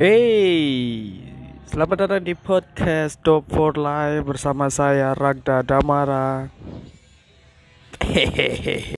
[0.00, 1.20] Hey,
[1.68, 6.48] selamat datang di podcast Dope for Life bersama saya Ragda Damara.
[8.00, 8.96] Hehehe.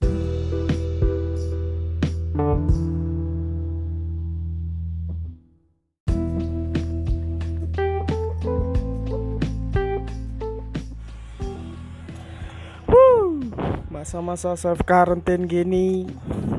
[13.91, 16.07] Masa-masa self quarantine gini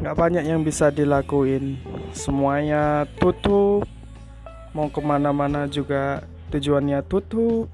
[0.04, 1.80] nggak banyak yang bisa dilakuin.
[2.12, 3.88] Semuanya tutup,
[4.76, 7.72] mau ke mana-mana juga tujuannya tutup.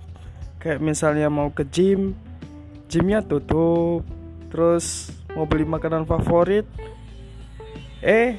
[0.63, 2.15] Kayak misalnya mau ke gym
[2.87, 4.07] gymnya tutup.
[4.55, 6.63] Terus mau beli makanan favorit
[7.99, 8.39] eh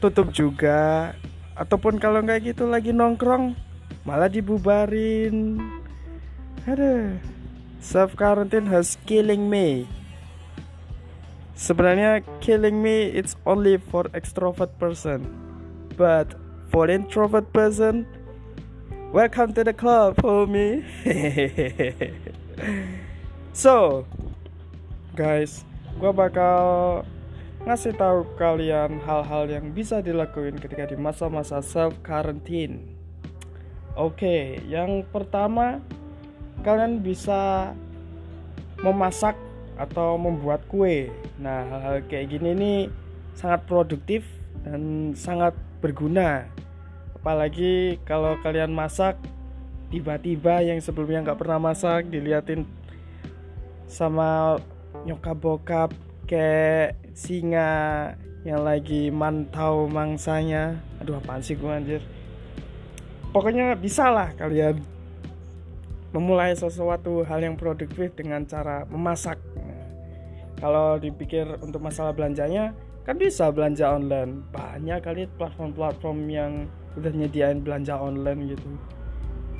[0.00, 1.12] tutup juga.
[1.52, 3.52] Ataupun kalau nggak gitu lagi nongkrong
[4.08, 5.60] malah dibubarin.
[6.64, 7.20] Ada.
[7.84, 9.84] Self quarantine has killing me.
[11.52, 15.28] Sebenarnya killing me it's only for extrovert person.
[15.94, 16.34] But
[16.68, 18.06] for introvert person.
[19.12, 20.84] Welcome to the club homie.
[23.54, 24.02] So
[25.14, 25.62] guys
[26.02, 26.62] gua bakal
[27.62, 32.82] ngasih tahu kalian hal-hal yang bisa dilakuin ketika di masa-masa self quarantine
[33.94, 35.78] oke yang pertama
[36.66, 37.70] kalian bisa
[38.82, 39.38] memasak
[39.74, 41.10] atau membuat kue.
[41.38, 42.80] Nah hal-hal kayak gini nih
[43.34, 44.22] sangat produktif
[44.62, 45.54] dan sangat
[45.84, 46.48] berguna.
[47.12, 49.20] Apalagi kalau kalian masak
[49.92, 52.64] tiba-tiba yang sebelumnya nggak pernah masak diliatin
[53.84, 54.56] sama
[55.04, 55.90] nyokap bokap
[56.24, 58.16] kayak singa
[58.48, 60.80] yang lagi mantau mangsanya.
[61.04, 62.02] Aduh apaan sih gue anjir?
[63.36, 64.80] Pokoknya bisa lah kalian
[66.14, 69.36] memulai sesuatu hal yang produktif dengan cara memasak.
[69.58, 69.84] Nah,
[70.62, 72.72] kalau dipikir untuk masalah belanjanya
[73.04, 74.40] kan bisa belanja online.
[74.50, 76.52] Banyak kali platform-platform yang
[76.96, 78.70] udah nyediain belanja online gitu.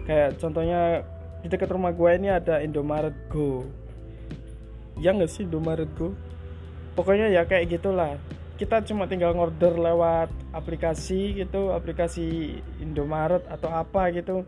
[0.08, 1.04] Kayak contohnya
[1.44, 3.68] di dekat rumah gue ini ada Indomaret Go.
[4.96, 6.16] Ya nggak sih Indomaret Go?
[6.96, 8.16] Pokoknya ya kayak gitulah.
[8.54, 14.46] Kita cuma tinggal ngorder lewat aplikasi gitu aplikasi Indomaret atau apa gitu.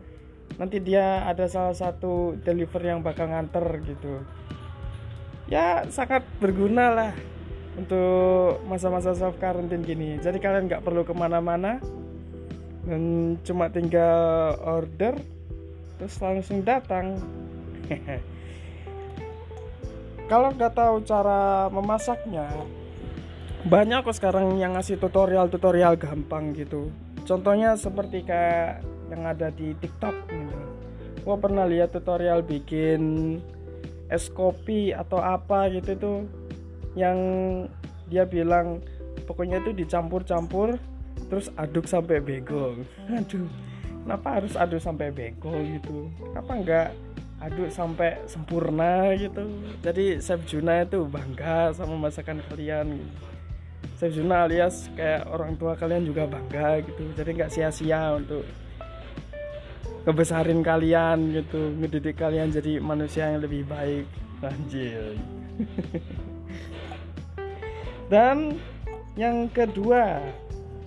[0.57, 4.23] Nanti dia ada salah satu deliver yang bakal nganter gitu.
[5.51, 7.11] Ya sangat berguna lah
[7.77, 10.17] untuk masa-masa self quarantine gini.
[10.17, 11.77] Jadi kalian nggak perlu ke mana-mana
[12.89, 15.13] dan cuma tinggal order
[16.01, 17.21] terus langsung datang.
[20.31, 22.49] Kalau nggak tahu cara memasaknya
[23.67, 26.87] banyak kok sekarang yang ngasih tutorial-tutorial gampang gitu.
[27.27, 30.59] Contohnya seperti kayak yang ada di TikTok gitu.
[31.27, 33.35] Gua pernah lihat tutorial bikin
[34.07, 36.19] es kopi atau apa gitu tuh
[36.97, 37.17] yang
[38.09, 38.81] dia bilang
[39.29, 40.81] pokoknya itu dicampur-campur
[41.29, 42.73] terus aduk sampai bego.
[43.17, 43.45] Aduh,
[44.03, 46.09] kenapa harus aduk sampai bego gitu?
[46.33, 46.87] Kenapa enggak
[47.37, 49.45] aduk sampai sempurna gitu?
[49.85, 53.17] Jadi Chef Juna itu bangga sama masakan kalian gitu.
[53.97, 57.13] Chef Juna alias kayak orang tua kalian juga bangga gitu.
[57.13, 58.41] Jadi nggak sia-sia untuk
[60.07, 64.07] ngebesarin kalian gitu ngedidik kalian jadi manusia yang lebih baik
[64.39, 65.19] anjir
[68.07, 68.55] dan
[69.19, 70.23] yang kedua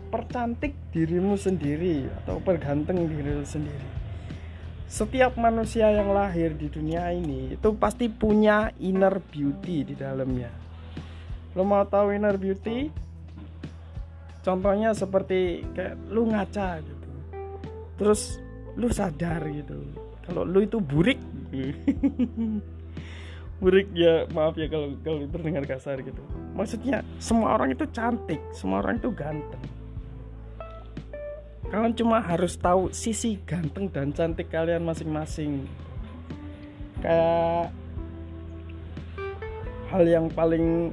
[0.09, 3.89] percantik dirimu sendiri atau perganteng dirimu sendiri.
[4.91, 10.51] Setiap manusia yang lahir di dunia ini itu pasti punya inner beauty di dalamnya.
[11.55, 12.91] Lo mau tahu inner beauty?
[14.43, 17.11] Contohnya seperti kayak lu ngaca gitu.
[18.03, 18.43] Terus
[18.75, 19.79] lu sadar gitu.
[20.27, 21.23] Kalau lu itu burik
[23.61, 26.19] burik ya maaf ya kalau kalau terdengar kasar gitu.
[26.57, 29.63] Maksudnya semua orang itu cantik semua orang itu ganteng.
[31.71, 35.69] Kalian cuma harus tahu sisi ganteng dan cantik kalian masing-masing.
[36.99, 37.71] Kayak
[39.93, 40.91] hal yang paling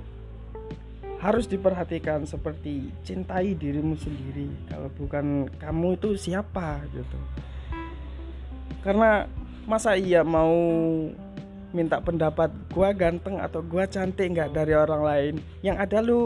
[1.18, 4.54] harus diperhatikan seperti cintai dirimu sendiri.
[4.70, 7.20] Kalau bukan kamu itu siapa gitu.
[8.86, 9.26] Karena
[9.66, 10.54] masa iya mau
[11.76, 14.56] minta pendapat gua ganteng atau gua cantik nggak?
[14.56, 15.34] Dari orang lain.
[15.64, 16.22] Yang ada lu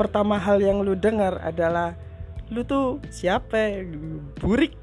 [0.00, 1.96] pertama hal yang lu dengar adalah
[2.48, 3.84] lu tuh siapa?
[4.40, 4.74] Burik.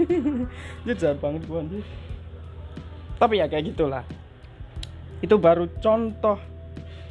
[0.86, 1.84] Jajan banget gua anjir.
[3.20, 4.04] Tapi ya kayak gitulah.
[5.20, 6.40] Itu baru contoh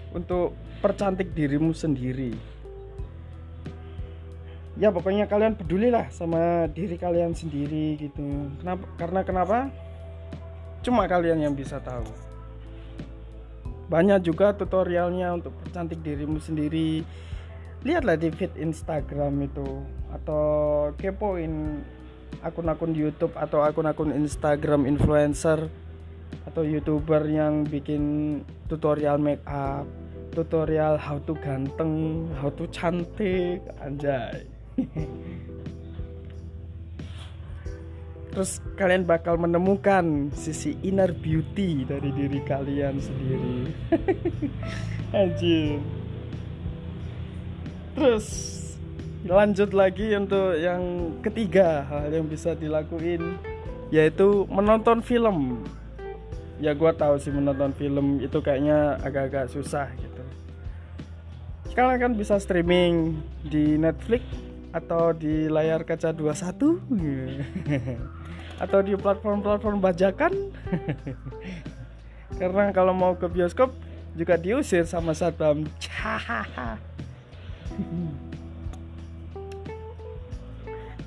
[0.09, 2.33] untuk percantik dirimu sendiri.
[4.79, 8.49] Ya pokoknya kalian pedulilah sama diri kalian sendiri gitu.
[8.63, 9.57] Kenapa karena kenapa
[10.85, 12.07] cuma kalian yang bisa tahu.
[13.89, 17.01] Banyak juga tutorialnya untuk percantik dirimu sendiri.
[17.81, 19.81] Lihatlah di feed Instagram itu
[20.11, 20.45] atau
[20.99, 21.81] kepoin
[22.43, 25.71] akun-akun YouTube atau akun-akun Instagram influencer
[26.45, 28.03] atau youtuber yang bikin
[28.69, 29.85] tutorial make up
[30.31, 34.45] tutorial how to ganteng how to cantik anjay
[38.29, 43.57] terus kalian bakal menemukan sisi inner beauty dari diri kalian sendiri.
[45.17, 45.81] Anjir.
[47.97, 48.27] Terus
[49.25, 53.35] lanjut lagi untuk yang ketiga hal yang bisa dilakuin
[53.89, 55.65] yaitu menonton film.
[56.61, 60.23] Ya gue tahu sih menonton film itu kayaknya agak-agak susah gitu.
[61.73, 64.23] Sekarang kan bisa streaming di Netflix
[64.69, 66.77] atau di layar kaca 21
[68.59, 70.33] atau di platform-platform bajakan.
[72.39, 73.73] Karena kalau mau ke bioskop
[74.13, 75.65] juga diusir sama satpam.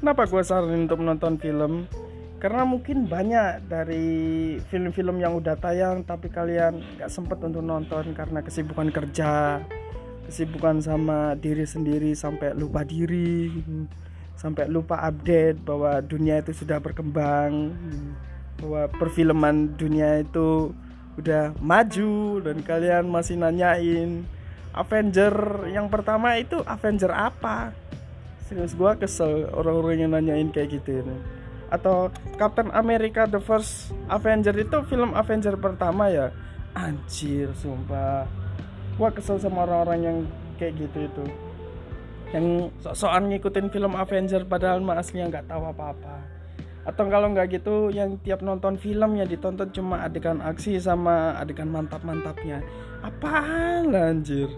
[0.02, 1.86] Kenapa gue saranin untuk menonton film?
[2.42, 8.42] Karena mungkin banyak dari film-film yang udah tayang tapi kalian gak sempet untuk nonton karena
[8.42, 9.62] kesibukan kerja
[10.26, 13.46] kesibukan sama diri sendiri sampai lupa diri
[14.42, 17.70] sampai lupa update bahwa dunia itu sudah berkembang
[18.58, 20.74] bahwa perfilman dunia itu
[21.14, 24.26] udah maju dan kalian masih nanyain
[24.74, 25.68] Avenger.
[25.70, 27.70] Yang pertama itu Avenger apa?
[28.50, 31.16] Serius gua kesel orang-orang yang nanyain kayak gitu ini.
[31.70, 36.34] Atau Captain America the First Avenger itu film Avenger pertama ya?
[36.74, 38.26] Anjir sumpah.
[38.98, 40.18] Gua kesel sama orang-orang yang
[40.58, 41.24] kayak gitu itu
[42.32, 46.16] yang sok-sokan ngikutin film Avenger padahal mah aslinya nggak tahu apa-apa.
[46.82, 51.68] Atau kalau nggak gitu yang tiap nonton film ya ditonton cuma adegan aksi sama adegan
[51.68, 52.64] mantap-mantapnya.
[53.04, 54.48] Apaan lah anjir?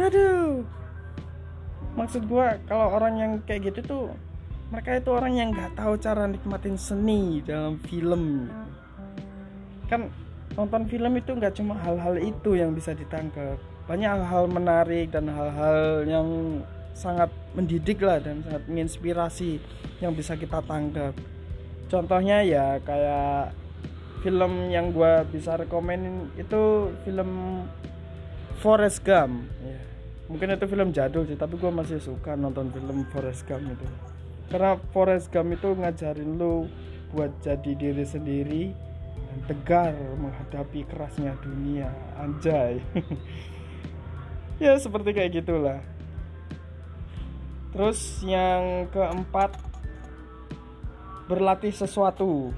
[0.00, 0.64] Aduh.
[1.94, 4.04] Maksud gua kalau orang yang kayak gitu tuh
[4.72, 8.48] mereka itu orang yang nggak tahu cara nikmatin seni dalam film.
[9.86, 10.08] Kan
[10.56, 16.08] nonton film itu nggak cuma hal-hal itu yang bisa ditangkap banyak hal-hal menarik dan hal-hal
[16.08, 16.28] yang
[16.94, 19.58] sangat mendidik lah dan sangat menginspirasi
[20.00, 21.12] yang bisa kita tangkap
[21.88, 23.54] contohnya ya kayak
[24.24, 27.62] film yang gue bisa rekomenin itu film
[28.64, 29.44] Forrest Gump.
[29.60, 29.78] Ya.
[30.24, 33.86] mungkin itu film jadul sih tapi gue masih suka nonton film Forrest Gump itu.
[34.48, 36.64] Karena Forrest Gump itu ngajarin lu
[37.12, 38.64] buat jadi diri sendiri
[39.28, 41.92] dan tegar menghadapi kerasnya dunia.
[42.16, 42.80] Anjay
[44.62, 45.80] ya seperti kayak gitulah.
[47.74, 49.58] Terus yang keempat
[51.26, 52.54] berlatih sesuatu.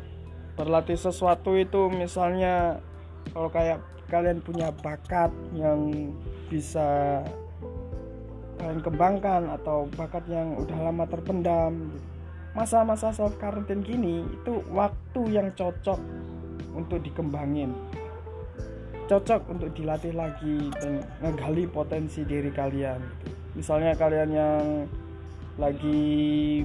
[0.56, 2.80] Berlatih sesuatu itu misalnya
[3.32, 6.12] kalau kayak kalian punya bakat yang
[6.46, 7.20] bisa
[8.56, 11.92] kalian kembangkan atau bakat yang udah lama terpendam
[12.56, 16.00] masa-masa self quarantine gini itu waktu yang cocok
[16.72, 17.76] untuk dikembangin
[19.06, 22.98] cocok untuk dilatih lagi dan ngegali potensi diri kalian
[23.54, 24.64] misalnya kalian yang
[25.56, 26.62] lagi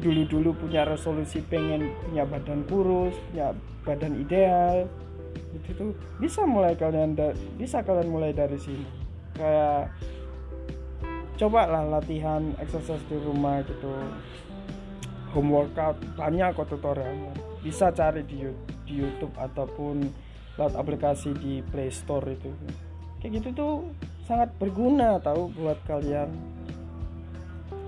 [0.00, 3.52] dulu-dulu punya resolusi pengen punya badan kurus punya
[3.82, 4.88] badan ideal
[5.52, 7.12] itu tuh bisa mulai kalian
[7.60, 8.86] bisa kalian mulai dari sini.
[9.36, 9.92] Kayak
[11.36, 13.92] coba lah latihan exercise di rumah gitu.
[15.32, 17.32] Home workout banyak kok tutorialnya.
[17.64, 18.44] Bisa cari di,
[18.84, 20.04] di YouTube ataupun
[20.56, 22.50] lewat aplikasi di Play Store itu.
[23.20, 23.74] Kayak gitu tuh
[24.26, 26.28] sangat berguna tahu buat kalian.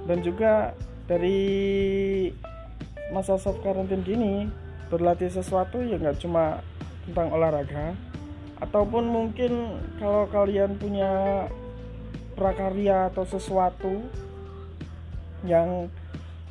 [0.04, 1.40] Dan juga dari
[3.12, 4.49] masa self quarantine gini
[4.88, 6.64] berlatih sesuatu ya nggak cuma
[7.04, 7.92] tentang olahraga
[8.62, 11.44] ataupun mungkin kalau kalian punya
[12.33, 14.00] prakarya atau sesuatu
[15.44, 15.92] yang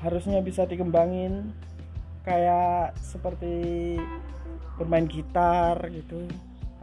[0.06, 1.56] harusnya bisa dikembangin
[2.24, 4.00] kayak seperti
[4.80, 6.28] bermain gitar gitu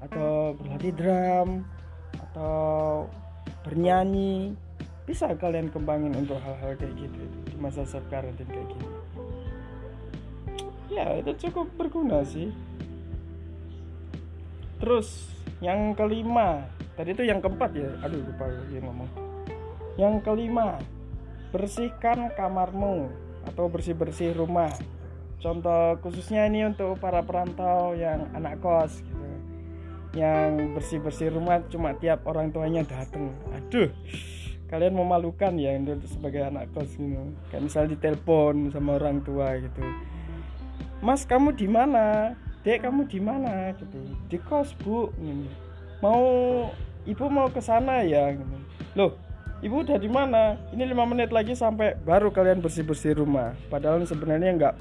[0.00, 1.49] atau berlatih drum
[2.30, 3.09] atau
[3.64, 4.54] bernyanyi.
[5.09, 8.88] Bisa kalian kembangin untuk hal-hal kayak gitu di masa self quarantine kayak gini.
[10.92, 12.54] Ya itu cukup berguna sih.
[14.78, 15.28] Terus
[15.59, 16.68] yang kelima.
[16.94, 17.90] Tadi itu yang keempat ya?
[18.06, 19.11] Aduh lupa lagi ngomong.
[19.99, 20.78] Yang kelima
[21.50, 23.11] bersihkan kamarmu
[23.50, 24.70] atau bersih-bersih rumah
[25.40, 29.28] contoh khususnya ini untuk para perantau yang anak kos gitu.
[30.11, 33.88] Yang bersih-bersih rumah cuma tiap orang tuanya datang aduh
[34.70, 37.35] kalian memalukan ya untuk sebagai anak kos gitu.
[37.50, 39.82] Kayak misalnya ditelepon sama orang tua gitu.
[41.02, 42.37] Mas kamu di mana?
[42.61, 43.73] Dek kamu di mana?
[43.75, 43.99] gitu.
[44.28, 45.11] Di kos bu.
[45.16, 45.49] Gitu.
[46.00, 46.25] mau
[47.04, 48.32] ibu mau ke sana ya?
[48.97, 49.16] Loh
[49.61, 50.56] ibu udah di mana?
[50.73, 53.56] Ini lima menit lagi sampai baru kalian bersih bersih rumah.
[53.68, 54.75] Padahal sebenarnya nggak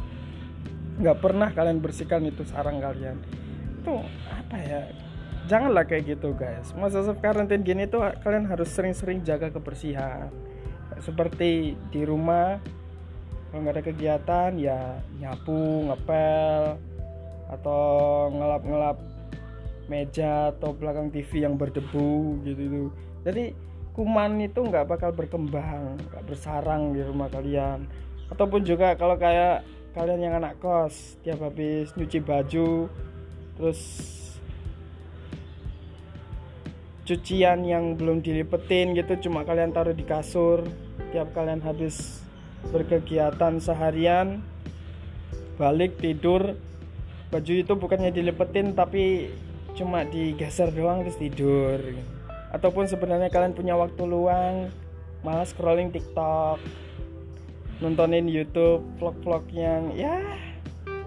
[0.99, 3.15] nggak pernah kalian bersihkan itu sarang kalian.
[3.79, 4.81] Itu apa ya?
[5.47, 6.75] Janganlah kayak gitu guys.
[6.75, 10.29] Masa karantin gini tuh kalian harus sering-sering jaga kebersihan.
[10.99, 12.59] Seperti di rumah
[13.49, 16.77] kalau nggak ada kegiatan ya nyapu ngepel
[17.49, 17.83] atau
[18.29, 18.97] ngelap-ngelap
[19.89, 22.93] meja atau belakang TV yang berdebu gitu.
[23.25, 23.57] Jadi
[23.97, 27.89] kuman itu nggak bakal berkembang nggak bersarang di rumah kalian.
[28.29, 29.65] Ataupun juga kalau kayak
[29.99, 32.87] kalian yang anak kos tiap habis nyuci baju
[33.59, 33.81] terus
[37.03, 40.63] cucian yang belum dilipetin gitu cuma kalian taruh di kasur
[41.11, 42.23] tiap kalian habis
[42.71, 44.39] berkegiatan seharian
[45.59, 46.55] balik tidur.
[47.29, 49.29] Baju itu bukannya dilipetin tapi
[49.77, 51.77] cuma digeser doang terus tidur.
[52.49, 54.73] Ataupun sebenarnya kalian punya waktu luang
[55.21, 56.57] malah scrolling TikTok
[57.79, 60.19] nontonin YouTube vlog-vlog yang ya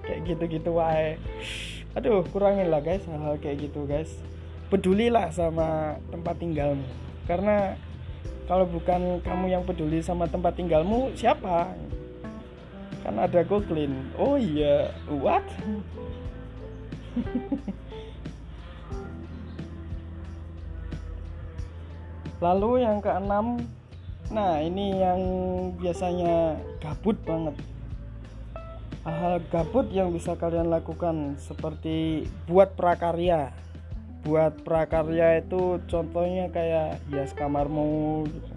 [0.05, 1.21] kayak gitu-gitu wae.
[1.93, 4.11] Aduh kurangin lah guys hal-hal kayak gitu guys.
[4.73, 6.89] Pedulilah sama tempat tinggalmu.
[7.29, 7.77] Karena
[8.49, 11.77] kalau bukan kamu yang peduli sama tempat tinggalmu siapa?
[13.05, 14.97] Kan ada Googlin oh iya.
[15.13, 15.45] What?
[22.43, 23.63] Lalu yang keenam,
[24.33, 25.21] nah ini yang
[25.77, 27.53] biasanya gabut banget.
[29.05, 33.53] Hal-hal gabut yang bisa kalian lakukan seperti buat prakarya.
[34.25, 38.53] Buat prakarya itu contohnya kayak hias kamarmu gitu.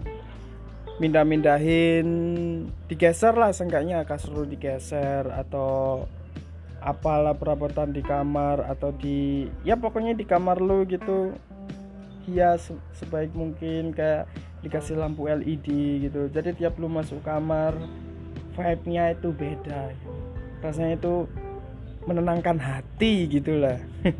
[0.96, 2.08] Mindah-mindahin
[2.88, 6.08] digeser lah seenggaknya kasur digeser atau
[6.80, 11.36] apalah perabotan di kamar atau di ya pokoknya di kamar lu gitu
[12.24, 14.30] hias sebaik mungkin kayak
[14.64, 15.68] dikasih lampu LED
[16.08, 16.28] gitu.
[16.32, 17.76] Jadi tiap lu masuk kamar
[18.56, 19.92] vibe-nya itu beda
[20.64, 21.28] rasanya itu
[22.08, 23.76] menenangkan hati gitulah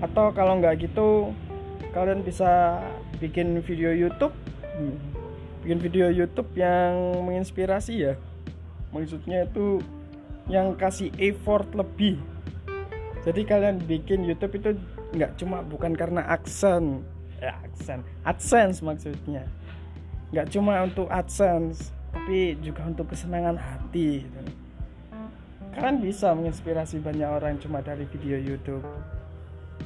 [0.00, 1.36] atau kalau nggak gitu
[1.92, 2.80] kalian bisa
[3.20, 4.32] bikin video YouTube.
[5.60, 8.14] Bikin video YouTube yang menginspirasi ya.
[8.96, 9.84] Maksudnya itu
[10.48, 12.16] yang kasih effort lebih.
[13.20, 14.70] Jadi kalian bikin YouTube itu
[15.14, 17.02] nggak cuma bukan karena aksen.
[17.42, 18.04] Ya aksen.
[18.22, 19.46] Adsense maksudnya.
[20.30, 24.40] Nggak cuma untuk adsense tapi juga untuk kesenangan hati gitu.
[25.70, 28.82] kalian bisa menginspirasi banyak orang cuma dari video YouTube.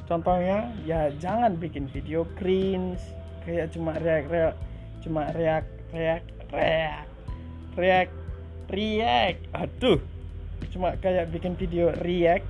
[0.09, 2.97] Contohnya ya jangan bikin video cringe
[3.45, 4.57] kayak cuma reak reak
[5.05, 7.05] cuma reak reak reak
[7.77, 8.09] reak
[8.73, 10.01] reak aduh.
[10.73, 12.49] Cuma kayak bikin video react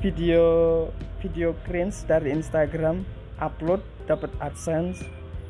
[0.00, 0.44] video
[1.24, 3.00] video cringe dari Instagram
[3.40, 5.00] upload dapat AdSense.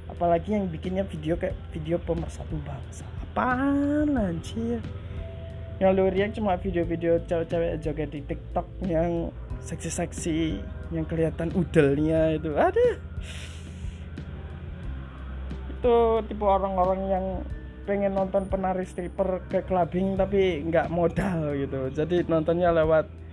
[0.06, 3.02] Apalagi yang bikinnya video kayak video pemersatu bangsa.
[3.26, 4.78] Apaan anjir?
[5.82, 10.62] Yang lu react cuma video-video cewek-cewek joget di TikTok yang seksi-seksi
[10.94, 12.54] yang kelihatan udelnya itu.
[12.54, 13.02] Ada
[15.74, 15.96] itu
[16.30, 17.24] tipe orang-orang yang
[17.84, 21.90] pengen nonton penari stripper ke clubbing tapi nggak modal gitu.
[21.90, 23.23] Jadi nontonnya lewat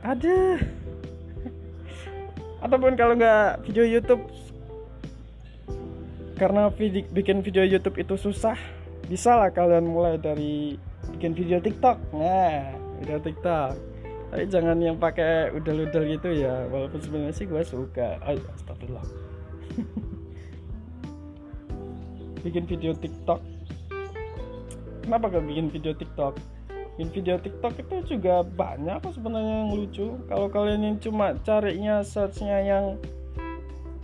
[0.00, 0.56] ada
[2.64, 4.24] ataupun kalau nggak video YouTube.
[6.40, 8.56] Karena vid bikin video YouTube itu susah
[9.04, 10.80] bisa lah kalian mulai dari
[11.16, 12.00] bikin video TikTok.
[12.16, 13.76] Nah video TikTok.
[14.30, 16.64] Tapi jangan yang pakai udel-udel gitu ya.
[16.70, 18.22] Walaupun sebenarnya sih gue suka.
[18.22, 19.02] Oh, astagfirullah.
[22.46, 23.42] Bikin video TikTok.
[25.02, 26.38] Kenapa gak bikin video TikTok
[27.08, 30.20] video TikTok itu juga banyak kok sebenarnya yang lucu.
[30.28, 33.00] Kalau kalian yang cuma carinya searchnya yang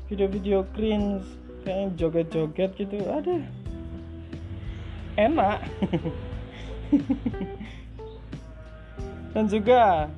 [0.08, 1.26] video-video cringe
[1.66, 3.44] kayak joget-joget gitu ada.
[5.20, 5.60] Enak.
[9.36, 10.08] Dan juga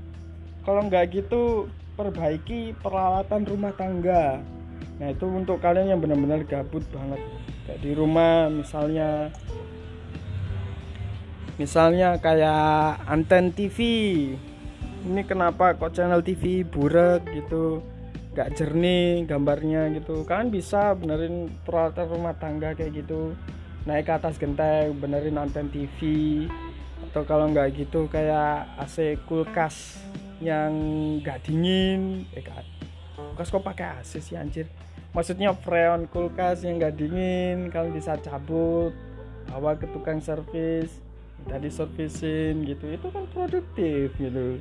[0.62, 1.66] kalau nggak gitu
[1.98, 4.38] perbaiki peralatan rumah tangga.
[5.02, 7.18] Nah itu untuk kalian yang benar-benar gabut banget.
[7.66, 9.34] Kayak di rumah misalnya
[11.58, 13.78] misalnya kayak anten TV
[15.08, 17.82] ini kenapa kok channel TV buret gitu?
[18.34, 20.22] Gak jernih gambarnya gitu.
[20.26, 23.34] Kalian bisa benerin peralatan rumah tangga kayak gitu.
[23.86, 25.98] Naik ke atas genteng benerin anten TV
[27.08, 30.02] atau kalau nggak gitu kayak AC kulkas
[30.42, 30.70] yang
[31.22, 32.26] gak dingin.
[32.34, 32.66] Eh gak
[33.16, 34.66] kulkas kok pakai AC sih anjir?
[35.16, 38.92] Maksudnya freon kulkas yang gak dingin kalian bisa cabut
[39.48, 41.07] bawa ke tukang servis
[41.46, 42.90] tadi servicing gitu.
[42.90, 44.58] Itu kan produktif gitu.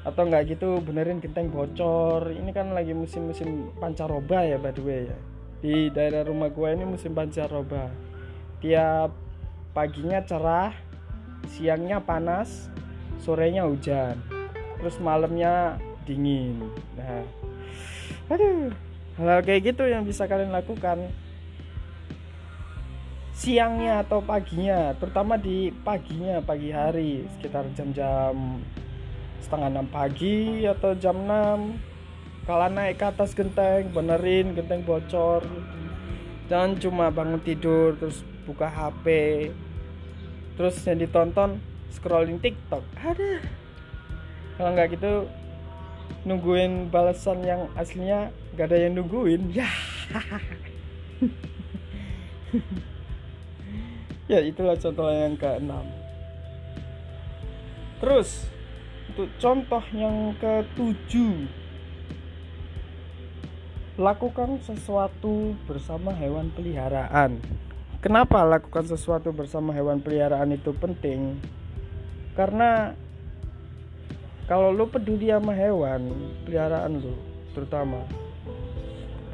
[0.00, 2.32] Atau nggak gitu benerin genteng bocor.
[2.32, 5.18] Ini kan lagi musim-musim pancaroba ya by the way ya.
[5.60, 7.92] Di daerah rumah gue ini musim pancaroba.
[8.64, 9.12] Tiap
[9.76, 10.72] paginya cerah
[11.52, 12.72] siangnya panas
[13.20, 14.16] sorenya hujan.
[14.80, 15.76] Terus malamnya
[16.08, 16.56] dingin.
[16.96, 17.24] Nah
[18.30, 18.72] aduh
[19.18, 21.10] hal, -hal kayak gitu yang bisa kalian lakukan
[23.40, 28.60] siangnya atau paginya terutama di paginya pagi hari sekitar jam-jam
[29.40, 35.40] setengah enam pagi atau jam 6 kalau naik ke atas genteng benerin genteng bocor.
[36.52, 39.06] Jangan cuma bangun tidur terus buka HP
[40.60, 41.64] terus yang ditonton
[41.96, 42.84] scrolling TikTok.
[43.00, 43.40] Ada
[44.60, 45.24] kalau nggak gitu
[46.28, 49.48] nungguin balasan yang aslinya gak ada yang nungguin.
[49.56, 49.70] Ya
[54.30, 55.82] ya itulah contoh yang keenam.
[57.98, 58.46] Terus
[59.10, 61.50] untuk contoh yang ketujuh.
[63.98, 67.42] Lakukan sesuatu bersama hewan peliharaan.
[68.00, 71.36] Kenapa lakukan sesuatu bersama hewan peliharaan itu penting?
[72.32, 72.96] Karena
[74.48, 76.08] kalau lo peduli sama hewan
[76.46, 77.12] peliharaan lo
[77.52, 78.06] terutama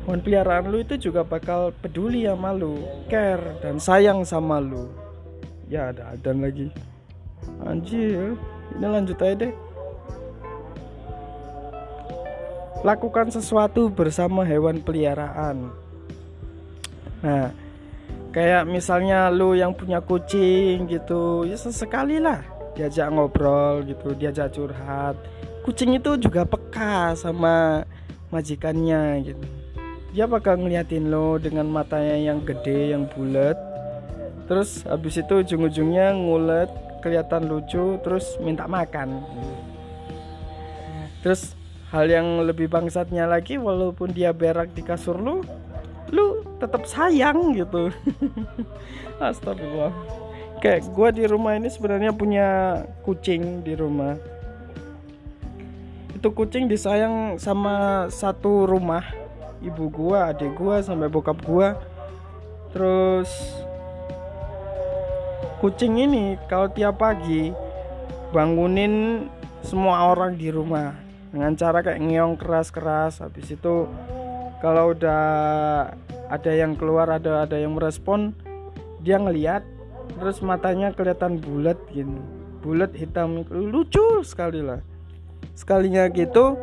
[0.06, 2.78] hewan peliharaan lo itu juga bakal peduli sama lo
[3.10, 4.86] care dan sayang sama lo
[5.66, 6.70] ya ada dan lagi.
[7.66, 8.38] Anjir
[8.78, 9.52] ini lanjut aja deh.
[12.86, 15.74] Lakukan sesuatu bersama hewan peliharaan.
[17.26, 17.50] Nah
[18.30, 22.46] kayak misalnya lu yang punya kucing gitu ya sesekali lah
[22.78, 25.18] diajak ngobrol gitu diajak curhat.
[25.66, 27.82] Kucing itu juga peka sama
[28.30, 29.65] majikannya gitu
[30.14, 33.58] dia bakal ngeliatin lo dengan matanya yang gede yang bulat.
[34.46, 36.70] Terus habis itu ujung-ujungnya ngulet
[37.02, 39.22] kelihatan lucu terus minta makan.
[41.26, 41.58] Terus
[41.90, 45.42] hal yang lebih bangsatnya lagi walaupun dia berak di kasur lu
[46.14, 47.90] lu tetap sayang gitu.
[49.22, 49.90] Astagfirullah.
[50.62, 52.48] Kayak gue di rumah ini sebenarnya punya
[53.02, 54.14] kucing di rumah.
[56.14, 59.25] Itu kucing disayang sama satu rumah
[59.66, 61.68] ibu gue adik gue sampai bokap gue
[62.70, 63.30] terus
[65.58, 67.50] kucing ini kalau tiap pagi
[68.30, 69.26] bangunin
[69.66, 70.94] semua orang di rumah
[71.32, 73.24] dengan cara kayak ngeong keras-keras.
[73.24, 73.88] Habis itu
[74.62, 75.24] kalau udah
[76.30, 78.34] ada yang keluar ada ada yang merespon
[79.02, 79.62] dia ngeliat
[80.16, 82.14] terus matanya kelihatan bulat gitu.
[82.62, 84.82] Bulat hitam lucu sekali lah.
[85.56, 86.54] Sekalinya gitu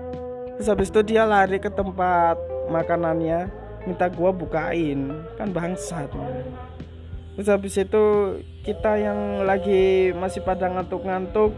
[0.54, 2.38] terus habis itu dia lari ke tempat
[2.74, 3.54] makanannya
[3.86, 5.14] minta gua bukain.
[5.38, 6.10] Kan bangsat.
[7.38, 8.04] Terus habis itu
[8.66, 11.54] kita yang lagi masih pada ngantuk-ngantuk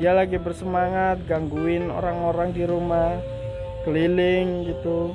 [0.00, 3.18] dia lagi bersemangat gangguin orang-orang di rumah
[3.86, 5.14] keliling gitu.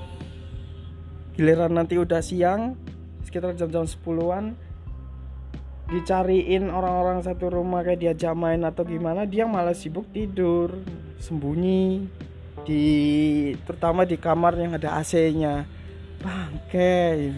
[1.35, 2.79] Giliran nanti udah siang
[3.27, 4.55] sekitar jam-jam 10-an
[5.87, 10.83] dicariin orang-orang satu rumah kayak diajak main atau gimana dia malah sibuk tidur
[11.19, 12.07] sembunyi
[12.67, 12.85] di
[13.63, 15.63] terutama di kamar yang ada AC-nya
[16.19, 17.31] bangke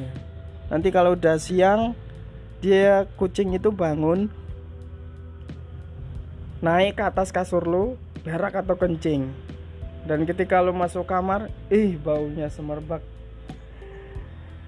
[0.74, 1.94] nanti kalau udah siang
[2.60, 4.28] dia kucing itu bangun
[6.60, 9.32] naik ke atas kasur lu berak atau kencing.
[10.04, 13.04] Dan ketika lu masuk kamar ih baunya semerbak.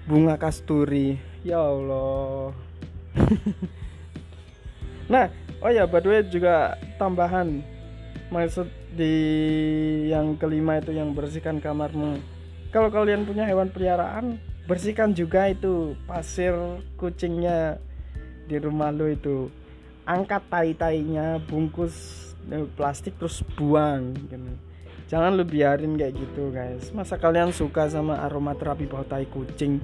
[0.08, 1.20] Bunga kasturi.
[1.44, 2.52] Ya Allah.
[5.10, 5.28] Nah
[5.60, 7.60] oh ya by the way juga tambahan.
[8.32, 9.14] Maksud di
[10.12, 12.20] yang kelima itu yang bersihkan kamarmu.
[12.72, 16.54] Kalau kalian punya hewan peliharaan bersihkan juga itu pasir
[16.96, 17.80] kucingnya
[18.48, 19.48] di rumah lo itu.
[20.02, 21.94] Angkat tai-tainya bungkus
[22.50, 24.52] eh, plastik terus buang gitu.
[25.12, 26.88] Jangan lu biarin kayak gitu guys.
[26.96, 29.76] Masa kalian suka sama aroma terapi bau tai kucing?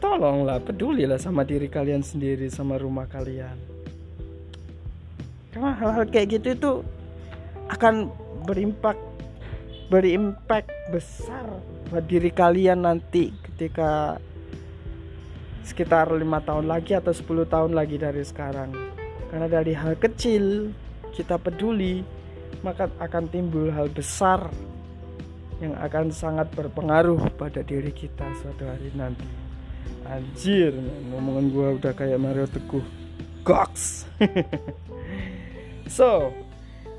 [0.00, 3.56] Tolonglah pedulilah sama diri kalian sendiri sama rumah kalian.
[5.52, 6.72] Karena hal-hal kayak gitu itu
[7.70, 8.10] akan
[8.46, 8.98] berimpak
[9.86, 11.46] berimpact besar
[11.90, 14.18] buat diri kalian nanti ketika
[15.62, 18.70] sekitar lima tahun lagi atau 10 tahun lagi dari sekarang.
[19.30, 20.70] Karena dari hal kecil
[21.14, 22.02] kita peduli
[22.62, 24.46] maka akan timbul hal besar
[25.58, 29.26] yang akan sangat berpengaruh pada diri kita suatu hari nanti.
[30.06, 30.70] Anjir
[31.10, 32.84] ngomongan gue udah kayak Mario Teguh.
[33.42, 34.06] Goks.
[35.86, 36.34] So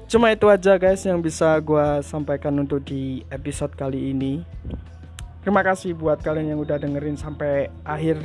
[0.07, 4.43] cuma itu aja guys yang bisa gue sampaikan untuk di episode kali ini.
[5.47, 8.19] Terima kasih buat kalian yang udah dengerin sampai akhir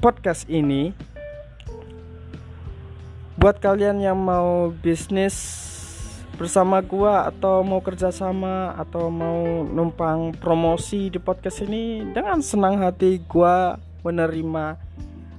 [0.00, 0.96] podcast ini.
[3.36, 5.36] Buat kalian yang mau bisnis
[6.40, 13.20] bersama gua atau mau kerjasama atau mau numpang promosi di podcast ini dengan senang hati
[13.28, 14.80] gua menerima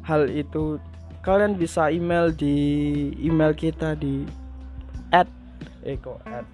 [0.05, 0.77] hal itu.
[1.25, 2.57] Kalian bisa email di
[3.17, 4.40] email kita di
[5.83, 6.45] eko at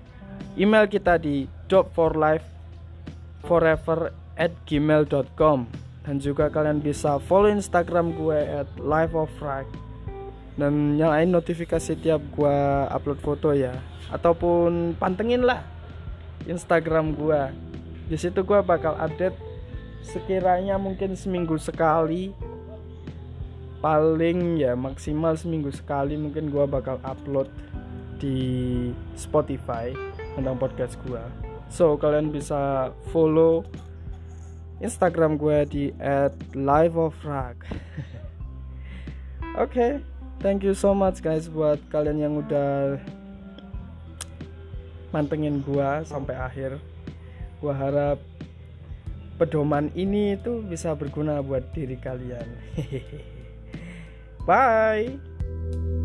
[0.55, 2.45] email kita di job for life
[3.45, 5.67] forever at gmail.com
[6.07, 9.67] dan juga kalian bisa follow instagram gue at life of Rag.
[10.57, 12.57] Dan nyalain notifikasi tiap gue
[12.89, 13.75] upload foto ya.
[14.09, 15.61] Ataupun pantengin lah
[16.47, 17.51] Instagram gua.
[18.07, 19.35] Di situ gua bakal update
[20.01, 22.31] sekiranya mungkin seminggu sekali.
[23.83, 27.51] Paling ya maksimal seminggu sekali mungkin gua bakal upload
[28.17, 28.37] di
[29.17, 29.93] Spotify
[30.37, 31.25] tentang podcast gua.
[31.69, 33.65] So kalian bisa follow
[34.77, 37.65] Instagram gue di at live of rock
[39.57, 39.97] oke okay,
[40.37, 43.01] thank you so much guys buat kalian yang udah
[45.09, 46.77] mantengin gua sampai akhir.
[47.57, 48.21] Gua harap
[49.41, 52.47] pedoman ini itu bisa berguna buat diri kalian.
[54.47, 55.96] Bye